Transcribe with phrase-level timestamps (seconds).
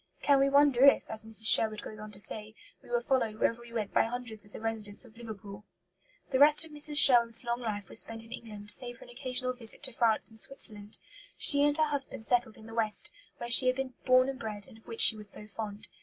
[0.23, 1.45] Can we wonder if, as Mrs.
[1.45, 4.59] Sherwood goes on to say, "we were followed wherever we went by hundreds of the
[4.59, 5.63] residents of Liverpool"?
[6.31, 6.97] The rest of Mrs.
[6.97, 10.39] Sherwood's long life was spent in England, save for an occasional visit to France and
[10.39, 10.97] Switzerland.
[11.37, 14.67] She and her husband settled in the west, where she had been born and bred,
[14.67, 15.87] and of which she was so fond.